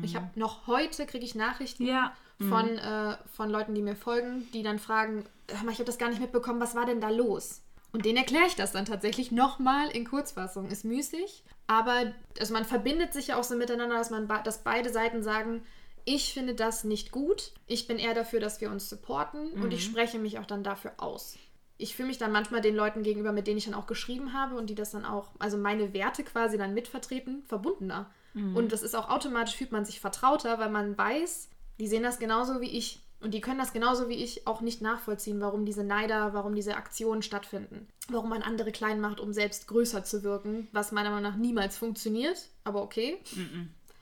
[0.03, 2.15] Ich habe noch heute kriege ich Nachrichten Ja.
[2.39, 5.99] von, äh, von Leuten, die mir folgen, die dann fragen, hör mal, ich habe das
[5.99, 7.63] gar nicht mitbekommen, was war denn da los?
[7.93, 10.69] Und denen erkläre ich das dann tatsächlich nochmal in Kurzfassung.
[10.69, 14.91] Ist müßig, aber also man verbindet sich ja auch so miteinander, dass, man, dass beide
[14.91, 15.63] Seiten sagen,
[16.05, 19.85] ich finde das nicht gut, ich bin eher dafür, dass wir uns supporten und ich
[19.85, 21.37] spreche mich auch dann dafür aus.
[21.79, 24.57] Ich fühle mich dann manchmal den Leuten gegenüber, mit denen ich dann auch geschrieben habe
[24.57, 28.11] und die das dann auch, also meine Werte quasi dann mitvertreten, verbundener.
[28.57, 32.19] Und das ist auch automatisch, fühlt man sich vertrauter, weil man weiß, die sehen das
[32.19, 33.01] genauso wie ich.
[33.21, 36.77] Und die können das genauso wie ich auch nicht nachvollziehen, warum diese Neider, warum diese
[36.77, 37.87] Aktionen stattfinden.
[38.09, 41.77] Warum man andere klein macht, um selbst größer zu wirken, was meiner Meinung nach niemals
[41.77, 42.49] funktioniert.
[42.65, 43.19] Aber okay.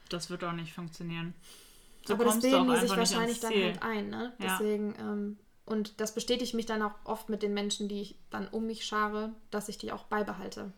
[0.09, 1.35] Das wird auch nicht funktionieren.
[2.07, 4.33] So Aber das bilden die sich wahrscheinlich dann halt ein, ne?
[4.39, 4.59] Ja.
[4.59, 8.49] Deswegen, ähm, und das bestätigt mich dann auch oft mit den Menschen, die ich dann
[8.49, 10.73] um mich schare, dass ich die auch beibehalte.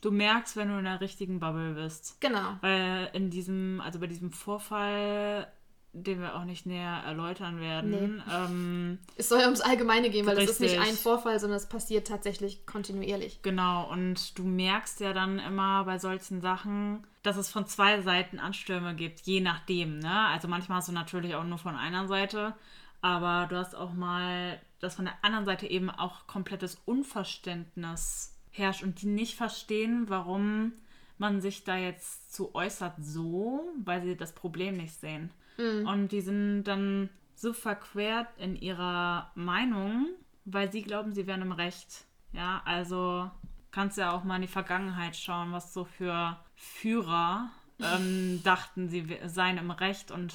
[0.00, 2.20] Du merkst, wenn du in der richtigen Bubble bist.
[2.20, 2.56] Genau.
[2.60, 5.46] Weil in diesem, also bei diesem Vorfall,
[5.94, 10.38] den wir auch nicht näher erläutern werden, ähm, Es soll ja ums Allgemeine gehen, weil
[10.38, 13.40] es ist nicht ein Vorfall, sondern es passiert tatsächlich kontinuierlich.
[13.42, 18.38] genau, und du merkst ja dann immer bei solchen Sachen, dass es von zwei Seiten
[18.38, 20.26] Anstürme gibt, je nachdem, ne?
[20.26, 22.54] Also manchmal hast du natürlich auch nur von einer Seite,
[23.00, 28.82] aber du hast auch mal, dass von der anderen Seite eben auch komplettes Unverständnis herrscht
[28.82, 30.72] und die nicht verstehen, warum
[31.18, 35.30] man sich da jetzt zu äußert so, weil sie das Problem nicht sehen.
[35.56, 35.86] Mhm.
[35.86, 40.08] Und die sind dann so verquert in ihrer Meinung,
[40.44, 42.04] weil sie glauben, sie wären im Recht.
[42.32, 43.30] Ja, also
[43.70, 49.18] kannst ja auch mal in die Vergangenheit schauen, was so für Führer ähm, dachten, sie
[49.26, 50.32] seien im Recht und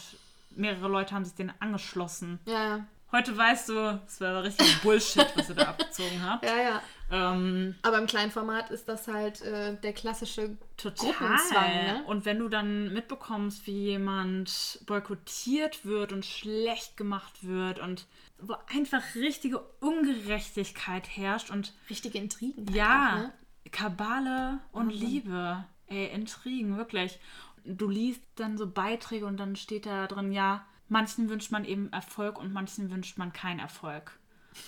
[0.55, 2.39] mehrere Leute haben sich denen angeschlossen.
[2.45, 2.85] Ja.
[3.11, 6.45] Heute weißt du, es war richtig Bullshit, was ihr da abgezogen habt.
[6.45, 6.81] Ja, ja.
[7.11, 11.11] Ähm, Aber im kleinen Format ist das halt äh, der klassische total.
[11.11, 11.71] Gruppenzwang.
[11.71, 12.03] Ne?
[12.07, 18.05] Und wenn du dann mitbekommst, wie jemand boykottiert wird und schlecht gemacht wird und
[18.39, 22.71] wo einfach richtige Ungerechtigkeit herrscht und richtige Intrigen.
[22.73, 23.33] Ja, auch, ne?
[23.71, 24.91] Kabale und mhm.
[24.91, 25.65] Liebe.
[25.87, 27.19] Ey, Intrigen, wirklich.
[27.65, 31.91] Du liest dann so Beiträge und dann steht da drin, ja, manchen wünscht man eben
[31.91, 34.18] Erfolg und manchen wünscht man keinen Erfolg.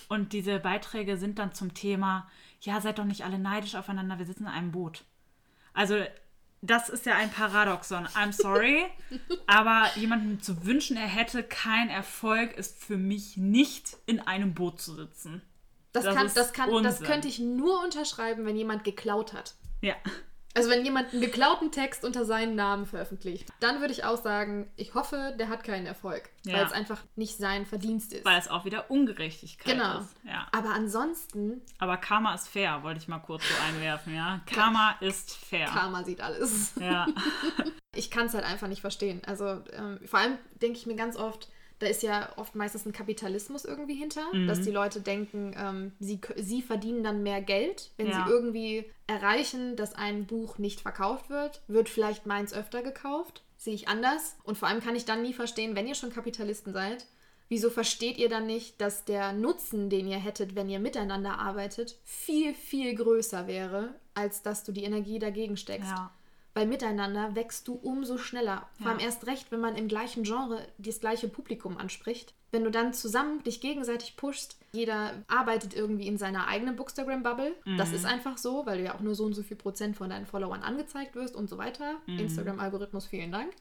[0.08, 2.28] Und diese Beiträge sind dann zum Thema,
[2.60, 5.04] ja, seid doch nicht alle neidisch aufeinander, wir sitzen in einem Boot.
[5.74, 5.96] Also,
[6.60, 8.06] das ist ja ein Paradoxon.
[8.08, 8.84] I'm sorry.
[9.46, 14.80] aber jemandem zu wünschen, er hätte keinen Erfolg, ist für mich nicht in einem Boot
[14.80, 15.42] zu sitzen.
[15.92, 19.54] Das, das, kann, das, kann, das könnte ich nur unterschreiben, wenn jemand geklaut hat.
[19.82, 19.94] Ja.
[20.54, 24.70] Also wenn jemand einen geklauten Text unter seinen Namen veröffentlicht, dann würde ich auch sagen,
[24.76, 26.54] ich hoffe, der hat keinen Erfolg, ja.
[26.54, 28.24] weil es einfach nicht sein Verdienst ist.
[28.24, 30.00] Weil es auch wieder Ungerechtigkeit genau.
[30.00, 30.14] ist.
[30.24, 30.46] Ja.
[30.52, 31.62] Aber ansonsten.
[31.78, 34.40] Aber Karma ist fair, wollte ich mal kurz so einwerfen, ja.
[34.46, 35.66] Karma ist fair.
[35.66, 36.74] Karma sieht alles.
[36.78, 37.06] Ja.
[37.94, 39.22] ich kann es halt einfach nicht verstehen.
[39.26, 41.48] Also ähm, vor allem denke ich mir ganz oft,
[41.82, 44.46] da ist ja oft meistens ein Kapitalismus irgendwie hinter, mhm.
[44.46, 48.24] dass die Leute denken, ähm, sie, sie verdienen dann mehr Geld, wenn ja.
[48.24, 53.42] sie irgendwie erreichen, dass ein Buch nicht verkauft wird, wird vielleicht meins öfter gekauft.
[53.56, 54.36] Sehe ich anders.
[54.44, 57.04] Und vor allem kann ich dann nie verstehen, wenn ihr schon Kapitalisten seid,
[57.48, 61.98] wieso versteht ihr dann nicht, dass der Nutzen, den ihr hättet, wenn ihr miteinander arbeitet,
[62.04, 65.90] viel, viel größer wäre, als dass du die Energie dagegen steckst.
[65.90, 66.12] Ja.
[66.54, 68.68] Weil miteinander wächst du umso schneller.
[68.78, 72.34] Vor allem erst recht, wenn man im gleichen Genre das gleiche Publikum anspricht.
[72.50, 77.54] Wenn du dann zusammen dich gegenseitig pushst, jeder arbeitet irgendwie in seiner eigenen Bookstagram-Bubble.
[77.64, 77.78] Mhm.
[77.78, 80.10] Das ist einfach so, weil du ja auch nur so und so viel Prozent von
[80.10, 81.94] deinen Followern angezeigt wirst und so weiter.
[82.06, 82.18] Mhm.
[82.18, 83.52] Instagram-Algorithmus, vielen Dank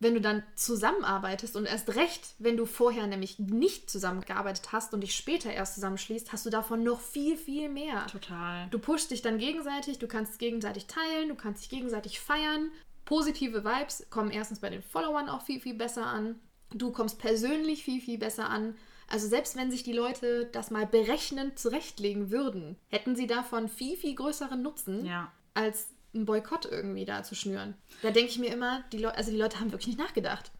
[0.00, 5.00] wenn du dann zusammenarbeitest und erst recht, wenn du vorher nämlich nicht zusammengearbeitet hast und
[5.00, 8.06] dich später erst zusammenschließt, hast du davon noch viel, viel mehr.
[8.06, 8.68] Total.
[8.70, 12.70] Du pushst dich dann gegenseitig, du kannst gegenseitig teilen, du kannst dich gegenseitig feiern.
[13.04, 16.36] Positive Vibes kommen erstens bei den Followern auch viel, viel besser an.
[16.70, 18.76] Du kommst persönlich viel, viel besser an.
[19.08, 23.96] Also selbst wenn sich die Leute das mal berechnend zurechtlegen würden, hätten sie davon viel,
[23.96, 25.32] viel größeren Nutzen, ja.
[25.54, 27.74] als einen Boykott irgendwie da zu schnüren.
[28.02, 30.50] Da denke ich mir immer, die Leute, also die Leute haben wirklich nicht nachgedacht.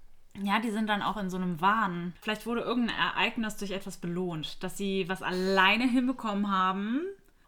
[0.43, 2.15] Ja, die sind dann auch in so einem Wahn.
[2.21, 7.01] Vielleicht wurde irgendein Ereignis durch etwas belohnt, dass sie was alleine hinbekommen haben.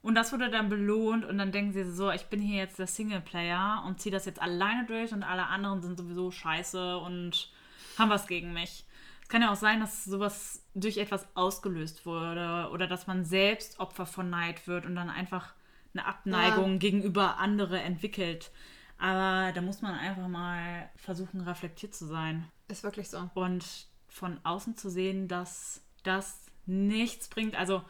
[0.02, 2.86] Und das wurde dann belohnt und dann denken sie so, ich bin hier jetzt der
[2.86, 7.50] Singleplayer und ziehe das jetzt alleine durch und alle anderen sind sowieso scheiße und
[7.98, 8.86] haben was gegen mich.
[9.22, 13.78] Es kann ja auch sein, dass sowas durch etwas ausgelöst wurde oder dass man selbst
[13.78, 15.52] Opfer von Neid wird und dann einfach
[15.94, 16.78] eine Abneigung ja.
[16.78, 18.50] gegenüber andere entwickelt.
[18.98, 22.46] Aber da muss man einfach mal versuchen, reflektiert zu sein.
[22.68, 23.30] Ist wirklich so.
[23.34, 23.64] Und
[24.08, 27.56] von außen zu sehen, dass das nichts bringt.
[27.56, 27.82] Also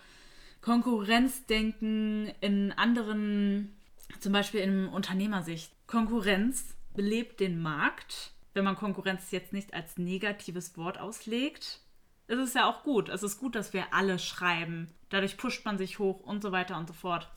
[0.60, 3.76] Konkurrenzdenken in anderen,
[4.20, 5.72] zum Beispiel in Unternehmersicht.
[5.86, 8.32] Konkurrenz belebt den Markt.
[8.52, 11.80] Wenn man Konkurrenz jetzt nicht als negatives Wort auslegt,
[12.26, 13.08] ist es ja auch gut.
[13.08, 14.92] Es ist gut, dass wir alle schreiben.
[15.08, 17.28] Dadurch pusht man sich hoch und so weiter und so fort.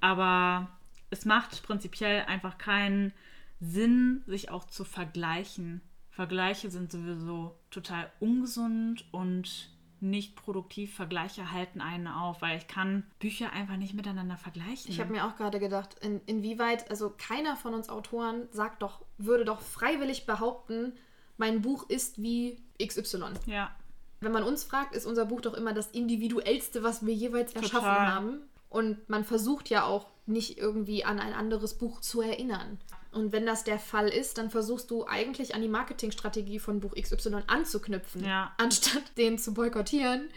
[0.00, 0.68] Aber
[1.10, 3.12] es macht prinzipiell einfach keinen
[3.60, 5.80] Sinn, sich auch zu vergleichen.
[6.10, 10.94] Vergleiche sind sowieso total ungesund und nicht produktiv.
[10.94, 14.90] Vergleiche halten einen auf, weil ich kann Bücher einfach nicht miteinander vergleichen.
[14.90, 19.04] Ich habe mir auch gerade gedacht, in, inwieweit, also keiner von uns Autoren sagt doch,
[19.18, 20.92] würde doch freiwillig behaupten,
[21.38, 23.24] mein Buch ist wie XY.
[23.46, 23.74] Ja.
[24.20, 27.80] Wenn man uns fragt, ist unser Buch doch immer das individuellste, was wir jeweils erschaffen
[27.80, 28.14] Total.
[28.14, 28.40] haben.
[28.68, 32.78] Und man versucht ja auch nicht irgendwie an ein anderes Buch zu erinnern.
[33.12, 36.94] Und wenn das der Fall ist, dann versuchst du eigentlich an die Marketingstrategie von Buch
[36.94, 38.52] XY anzuknüpfen, ja.
[38.58, 40.28] anstatt den zu boykottieren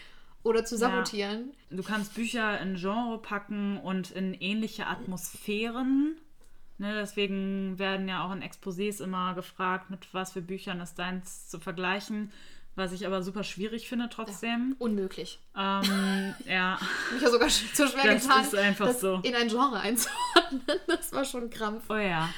[0.44, 1.52] oder zu sabotieren.
[1.70, 1.78] Ja.
[1.78, 6.18] Du kannst Bücher in Genre packen und in ähnliche Atmosphären.
[6.78, 11.50] Ne, deswegen werden ja auch in Exposés immer gefragt, mit was für Büchern ist deins
[11.50, 12.32] zu vergleichen
[12.76, 14.72] was ich aber super schwierig finde trotzdem.
[14.72, 15.40] Ja, unmöglich.
[15.56, 16.80] Ähm, ja.
[17.14, 19.20] Mich ja sogar so schwer das getan, ist einfach das so.
[19.24, 20.80] in ein Genre einzuordnen.
[20.88, 21.84] Das war schon Krampf.
[21.90, 22.30] Oh ja.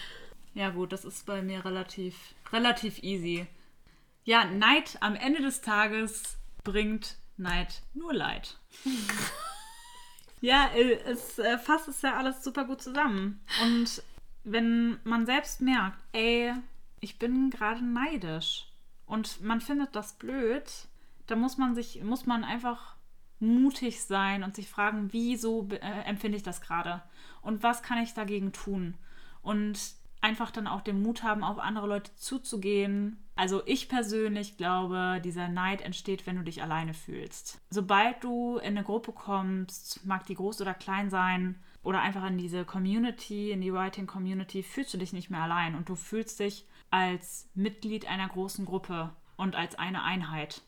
[0.54, 2.16] Ja gut, das ist bei mir relativ,
[2.52, 3.48] relativ easy.
[4.24, 8.58] Ja, Neid am Ende des Tages bringt Neid nur Leid.
[10.42, 13.40] Ja, äh, es äh, fasst es ja alles super gut zusammen.
[13.62, 14.04] Und
[14.44, 16.54] wenn man selbst merkt, ey,
[17.00, 18.68] ich bin gerade neidisch
[19.12, 20.64] und man findet das blöd,
[21.28, 22.96] dann muss man sich, muss man einfach
[23.42, 27.02] mutig sein und sich fragen, wieso äh, empfinde ich das gerade
[27.42, 28.96] und was kann ich dagegen tun
[29.42, 29.78] und
[30.22, 33.18] einfach dann auch den Mut haben, auf andere Leute zuzugehen.
[33.36, 37.60] Also ich persönlich glaube, dieser Neid entsteht, wenn du dich alleine fühlst.
[37.70, 42.38] Sobald du in eine Gruppe kommst, mag die groß oder klein sein, oder einfach in
[42.38, 46.40] diese Community, in die Writing Community, fühlst du dich nicht mehr allein und du fühlst
[46.40, 50.62] dich als Mitglied einer großen Gruppe und als eine Einheit.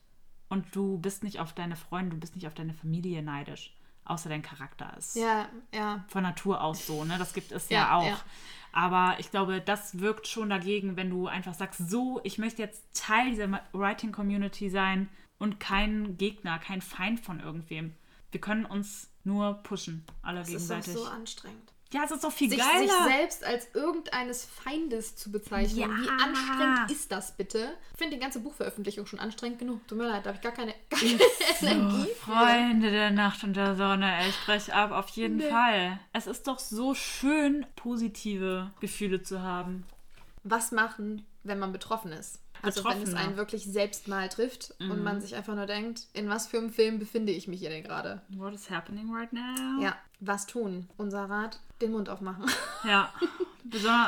[0.50, 4.30] Und du bist nicht auf deine Freunde, du bist nicht auf deine Familie neidisch, außer
[4.30, 5.16] dein Charakter ist.
[5.16, 6.04] Ja, ja.
[6.08, 7.18] Von Natur aus so, ne?
[7.18, 8.06] Das gibt es ja, ja auch.
[8.06, 8.20] Ja.
[8.72, 12.84] Aber ich glaube, das wirkt schon dagegen, wenn du einfach sagst, so, ich möchte jetzt
[12.94, 17.94] Teil dieser Writing Community sein und kein Gegner, kein Feind von irgendwem.
[18.32, 20.86] Wir können uns nur pushen, alle das gegenseitig.
[20.86, 21.73] Das ist so anstrengend.
[21.94, 22.88] Ja, es ist doch viel sich, geiler.
[22.88, 25.80] Sich selbst als irgendeines Feindes zu bezeichnen.
[25.80, 25.88] Ja.
[25.88, 27.78] Wie anstrengend ist das bitte?
[27.92, 29.88] Ich finde die ganze Buchveröffentlichung schon anstrengend genug.
[29.88, 31.20] Tut mir leid, da habe ich gar keine, gar keine
[31.60, 32.12] so, Energie.
[32.20, 35.50] Freunde der Nacht und der Sonne, ich spreche ab, auf jeden nee.
[35.50, 36.00] Fall.
[36.14, 39.86] Es ist doch so schön, positive Gefühle zu haben.
[40.44, 42.40] Was machen, wenn man betroffen ist?
[42.62, 44.92] Also wenn es einen wirklich selbst mal trifft mhm.
[44.92, 47.70] und man sich einfach nur denkt, in was für einem Film befinde ich mich hier
[47.70, 48.22] denn gerade?
[48.30, 49.82] What is happening right now?
[49.82, 50.88] Ja, was tun?
[50.96, 52.46] Unser Rat, den Mund aufmachen.
[52.86, 53.14] Ja,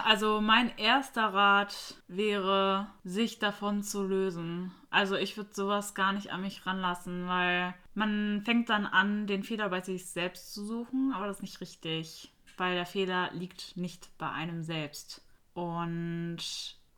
[0.03, 4.71] also mein erster Rat wäre, sich davon zu lösen.
[4.89, 9.43] Also ich würde sowas gar nicht an mich ranlassen, weil man fängt dann an, den
[9.43, 13.77] Fehler bei sich selbst zu suchen, aber das ist nicht richtig, weil der Fehler liegt
[13.77, 15.25] nicht bei einem selbst.
[15.53, 16.37] Und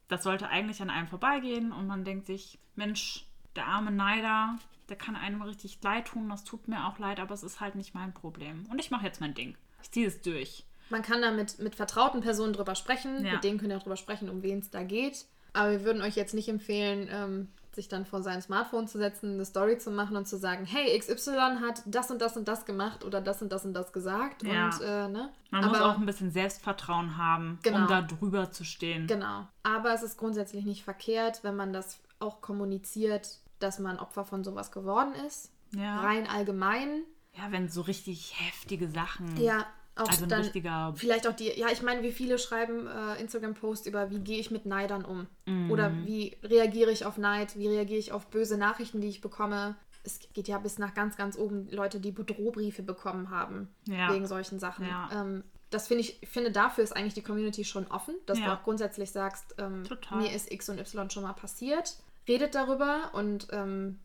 [0.08, 4.58] das sollte eigentlich an einem vorbeigehen und man denkt sich, Mensch, der arme Neider,
[4.90, 7.76] der kann einem richtig leid tun, das tut mir auch leid, aber es ist halt
[7.76, 8.66] nicht mein Problem.
[8.72, 9.58] Und ich mache jetzt mein Ding.
[9.82, 10.66] Ich ziehe es durch.
[10.90, 13.34] Man kann da mit, mit vertrauten Personen drüber sprechen, ja.
[13.34, 15.26] mit denen könnt ihr auch drüber sprechen, um wen es da geht.
[15.54, 19.34] Aber wir würden euch jetzt nicht empfehlen, ähm, sich dann vor sein Smartphone zu setzen,
[19.34, 22.66] eine Story zu machen und zu sagen, hey, XY hat das und das und das
[22.66, 24.44] gemacht oder das und das und das gesagt.
[24.44, 24.66] Ja.
[24.66, 25.30] Und, äh, ne?
[25.52, 27.78] Man Aber, muss auch ein bisschen Selbstvertrauen haben, genau.
[27.78, 29.08] um da drüber zu stehen.
[29.08, 29.48] Genau.
[29.64, 34.44] Aber es ist grundsätzlich nicht verkehrt, wenn man das auch kommuniziert, dass man Opfer von
[34.44, 35.52] sowas geworden ist.
[35.72, 36.02] Ja.
[36.02, 37.04] Rein allgemein.
[37.34, 39.38] Ja, wenn so richtig heftige Sachen.
[39.38, 39.68] Ja,
[40.00, 40.94] auch also ein dann richtiger.
[40.96, 44.52] Vielleicht auch die, ja, ich meine, wie viele schreiben äh, Instagram-Posts über, wie gehe ich
[44.52, 45.28] mit Neidern um?
[45.46, 45.72] Mhm.
[45.72, 47.58] Oder wie reagiere ich auf Neid?
[47.58, 49.76] Wie reagiere ich auf böse Nachrichten, die ich bekomme?
[50.04, 54.14] Es geht ja bis nach ganz, ganz oben Leute, die Bedrohbriefe bekommen haben ja.
[54.14, 54.88] wegen solchen Sachen.
[54.88, 55.10] Ja.
[55.12, 58.46] Ähm, das finde ich, finde dafür ist eigentlich die Community schon offen, dass ja.
[58.46, 59.84] du auch grundsätzlich sagst, ähm,
[60.16, 61.98] mir ist X und Y schon mal passiert.
[62.28, 64.00] Redet darüber und ähm,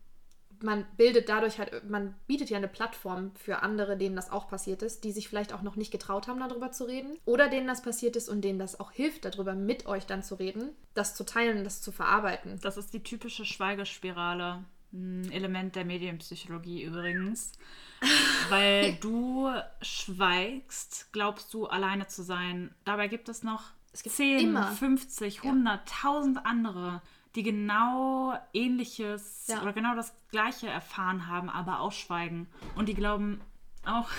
[0.61, 4.81] man bildet dadurch halt, man bietet ja eine Plattform für andere, denen das auch passiert
[4.81, 7.17] ist, die sich vielleicht auch noch nicht getraut haben, darüber zu reden.
[7.25, 10.35] Oder denen das passiert ist und denen das auch hilft, darüber mit euch dann zu
[10.35, 12.59] reden, das zu teilen das zu verarbeiten.
[12.61, 14.63] Das ist die typische Schweigespirale.
[14.91, 17.53] Ein Element der Medienpsychologie übrigens.
[18.49, 19.49] Weil du
[19.81, 22.75] schweigst, glaubst du alleine zu sein.
[22.85, 24.71] Dabei gibt es noch es gibt 10, immer.
[24.71, 26.09] 50, 100, ja.
[26.09, 27.01] 1000 andere,
[27.35, 29.61] die genau ähnliches ja.
[29.61, 32.47] oder genau das gleiche erfahren haben, aber ausschweigen.
[32.75, 33.41] Und die glauben
[33.85, 34.09] auch,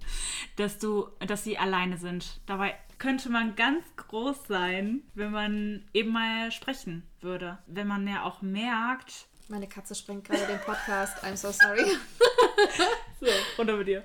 [0.56, 2.40] dass du, dass sie alleine sind.
[2.46, 7.58] Dabei könnte man ganz groß sein, wenn man eben mal sprechen würde.
[7.66, 9.28] Wenn man ja auch merkt.
[9.48, 11.24] Meine Katze sprengt gerade den Podcast.
[11.24, 11.84] I'm so sorry.
[13.20, 13.26] so,
[13.56, 14.04] runter mit dir.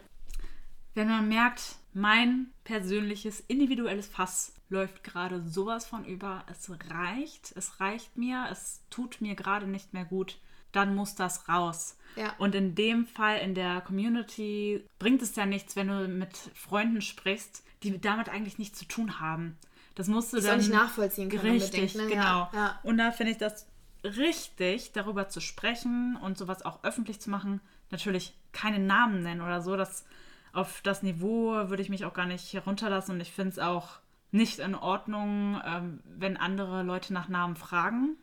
[0.94, 6.44] Wenn man merkt, mein persönliches individuelles Fass läuft gerade sowas von über.
[6.50, 10.40] Es reicht, es reicht mir, es tut mir gerade nicht mehr gut.
[10.72, 11.98] Dann muss das raus.
[12.16, 12.34] Ja.
[12.40, 17.02] Und in dem Fall in der Community bringt es ja nichts, wenn du mit Freunden
[17.02, 19.58] sprichst, die damit eigentlich nichts zu tun haben.
[19.96, 21.52] Das musst du das dann nicht nachvollziehen können.
[21.52, 22.08] Richtig, ne?
[22.08, 22.24] genau.
[22.24, 22.80] Ja, ja.
[22.82, 23.68] Und da finde ich das
[24.04, 27.62] richtig, darüber zu sprechen und sowas auch öffentlich zu machen.
[27.92, 29.76] Natürlich keine Namen nennen oder so.
[29.76, 30.06] Das,
[30.54, 34.00] auf das Niveau würde ich mich auch gar nicht herunterlassen und ich finde es auch
[34.32, 38.18] nicht in Ordnung, ähm, wenn andere Leute nach Namen fragen,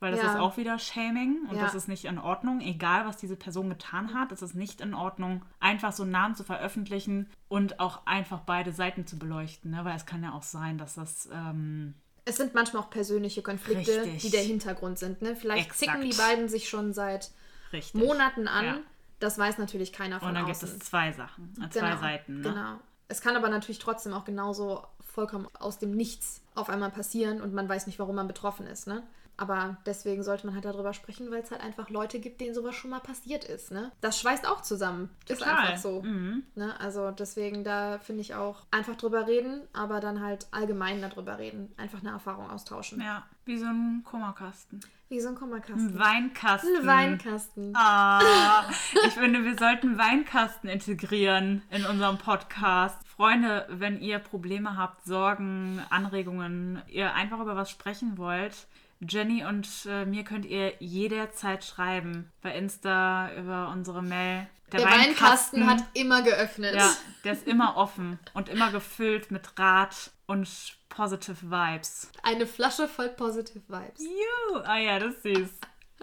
[0.00, 0.32] weil das ja.
[0.32, 1.62] ist auch wieder Shaming und ja.
[1.62, 2.60] das ist nicht in Ordnung.
[2.60, 6.44] Egal, was diese Person getan hat, es ist nicht in Ordnung, einfach so Namen zu
[6.44, 9.84] veröffentlichen und auch einfach beide Seiten zu beleuchten, ne?
[9.84, 11.28] weil es kann ja auch sein, dass das...
[11.32, 11.94] Ähm,
[12.26, 14.22] es sind manchmal auch persönliche Konflikte, Richtig.
[14.22, 15.20] die der Hintergrund sind.
[15.22, 15.36] Ne?
[15.36, 15.92] Vielleicht Exakt.
[15.92, 17.30] zicken die beiden sich schon seit
[17.72, 18.02] Richtig.
[18.02, 18.64] Monaten an.
[18.64, 18.78] Ja.
[19.24, 20.68] Das weiß natürlich keiner von Und dann außen.
[20.68, 22.40] gibt es zwei Sachen, zwei genau, Seiten.
[22.42, 22.50] Ne?
[22.50, 22.76] Genau.
[23.08, 27.54] Es kann aber natürlich trotzdem auch genauso vollkommen aus dem Nichts auf einmal passieren und
[27.54, 28.86] man weiß nicht, warum man betroffen ist.
[28.86, 29.02] Ne?
[29.38, 32.74] Aber deswegen sollte man halt darüber sprechen, weil es halt einfach Leute gibt, denen sowas
[32.74, 33.70] schon mal passiert ist.
[33.70, 33.90] Ne?
[34.02, 35.08] Das schweißt auch zusammen.
[35.26, 35.56] Ist Total.
[35.56, 36.02] einfach so.
[36.02, 36.42] Mhm.
[36.54, 36.78] Ne?
[36.78, 41.72] Also deswegen, da finde ich auch einfach drüber reden, aber dann halt allgemein darüber reden.
[41.78, 43.00] Einfach eine Erfahrung austauschen.
[43.00, 44.80] Ja, wie so ein Kummerkasten.
[45.14, 45.90] Wie so ein Kummerkasten.
[45.90, 46.76] Ein Weinkasten.
[46.76, 47.72] Ein Weinkasten.
[47.76, 48.64] Ah,
[49.06, 52.98] ich finde, wir sollten Weinkasten integrieren in unserem Podcast.
[53.06, 58.66] Freunde, wenn ihr Probleme habt, Sorgen, Anregungen, ihr einfach über was sprechen wollt,
[59.08, 62.32] Jenny und äh, mir könnt ihr jederzeit schreiben.
[62.42, 64.48] Bei Insta, über unsere Mail.
[64.72, 66.74] Der, Weinkasten, hat immer geöffnet.
[66.74, 66.90] Ja,
[67.22, 70.48] der ist immer offen und immer gefüllt mit Rat und
[70.88, 72.10] positive Vibes.
[72.22, 74.00] Eine Flasche voll Positive Vibes.
[74.00, 74.60] Juhu.
[74.64, 75.50] Ah ja, das ist süß.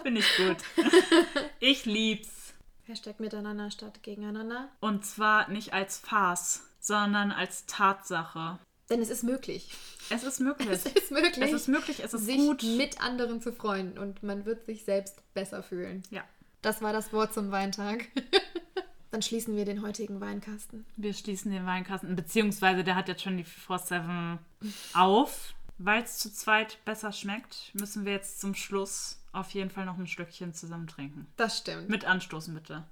[0.03, 0.57] Finde ich gut.
[1.59, 2.53] Ich lieb's.
[2.83, 4.69] Hashtag miteinander statt gegeneinander.
[4.79, 8.59] Und zwar nicht als Farce, sondern als Tatsache.
[8.89, 9.69] Denn es ist möglich.
[10.09, 10.67] Es ist möglich.
[10.71, 12.63] Es ist möglich, Es ist möglich, es ist sich gut.
[12.63, 16.03] mit anderen zu freuen und man wird sich selbst besser fühlen.
[16.09, 16.23] Ja,
[16.61, 18.07] Das war das Wort zum Weintag.
[19.11, 20.85] Dann schließen wir den heutigen Weinkasten.
[20.95, 24.37] wir schließen den Weinkasten, beziehungsweise der hat jetzt schon die 4-7
[24.93, 25.53] auf.
[25.77, 29.97] Weil es zu zweit besser schmeckt, müssen wir jetzt zum Schluss auf jeden Fall noch
[29.97, 31.27] ein Stückchen zusammen trinken.
[31.37, 31.89] Das stimmt.
[31.89, 32.83] Mit anstoßen, bitte.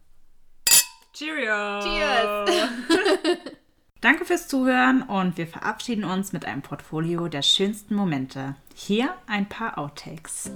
[1.14, 1.82] Cheerio!
[1.82, 2.50] Cheers!
[4.02, 8.56] Danke fürs Zuhören und wir verabschieden uns mit einem Portfolio der schönsten Momente.
[8.74, 10.52] Hier ein paar Outtakes.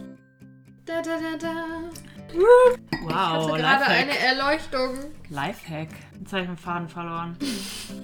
[0.85, 1.53] Da, da, da, da.
[3.03, 4.23] Wow, Ich hatte gerade eine Lifehack.
[4.23, 4.97] Erleuchtung.
[5.29, 5.89] Lifehack.
[6.19, 7.37] Jetzt habe ich den Faden verloren.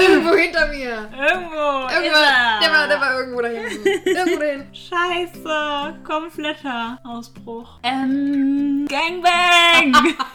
[0.00, 1.08] Irgendwo hinter mir.
[1.12, 1.88] Irgendwo.
[1.88, 2.60] Irgendwo, er.
[2.60, 3.86] der, war, der war irgendwo da hinten.
[4.04, 4.66] Irgendwo dahin.
[4.74, 5.94] Scheiße.
[6.04, 7.78] Kompletter Ausbruch.
[7.82, 9.92] Ähm, Gangbang.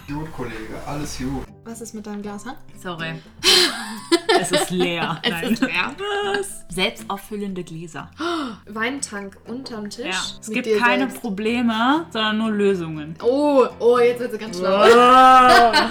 [0.07, 1.45] Gut, Kollege, alles gut.
[1.63, 2.55] Was ist mit deinem Glas, ha?
[2.81, 3.21] Sorry.
[4.41, 5.19] es ist leer.
[5.21, 5.43] Es Nein.
[5.53, 5.95] ist leer.
[6.35, 6.65] Was?
[6.69, 8.09] Selbstauffüllende Gläser.
[8.67, 10.07] Weintank unterm Tisch.
[10.07, 10.39] Ja.
[10.39, 11.21] Es gibt keine selbst.
[11.21, 13.15] Probleme, sondern nur Lösungen.
[13.21, 15.71] Oh, oh, jetzt wird sie ganz schlau.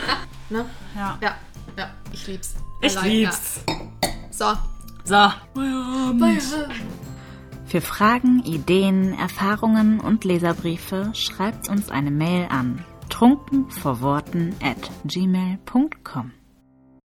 [0.52, 0.66] Ne?
[0.96, 1.16] Ja.
[1.22, 1.36] Ja,
[1.78, 2.56] ja, ich lieb's.
[2.82, 3.64] Ich Allein, lieb's.
[3.68, 3.76] Ja.
[4.32, 4.56] So.
[5.04, 5.30] So.
[7.66, 12.84] Für Fragen, Ideen, Erfahrungen und Leserbriefe schreibt uns eine Mail an
[13.20, 16.39] trunkenvorworten at gmail.com.